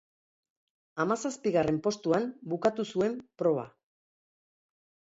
[1.03, 3.69] Hamazazpigarren postuan bukatu zuen proba.